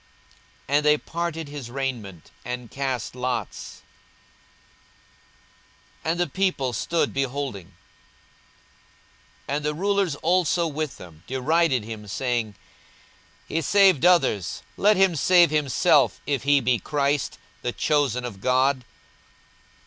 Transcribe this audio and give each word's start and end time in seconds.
And 0.67 0.83
they 0.83 0.97
parted 0.97 1.47
his 1.47 1.69
raiment, 1.69 2.31
and 2.43 2.71
cast 2.71 3.13
lots. 3.15 3.83
42:023:035 6.03 6.11
And 6.11 6.19
the 6.19 6.27
people 6.27 6.73
stood 6.73 7.13
beholding. 7.13 7.75
And 9.47 9.63
the 9.63 9.75
rulers 9.75 10.15
also 10.15 10.65
with 10.65 10.97
them 10.97 11.21
derided 11.27 11.83
him, 11.83 12.07
saying, 12.07 12.55
He 13.47 13.61
saved 13.61 14.03
others; 14.03 14.63
let 14.75 14.97
him 14.97 15.15
save 15.15 15.51
himself, 15.51 16.19
if 16.25 16.41
he 16.45 16.61
be 16.61 16.79
Christ, 16.79 17.37
the 17.61 17.71
chosen 17.71 18.25
of 18.25 18.41
God. 18.41 18.83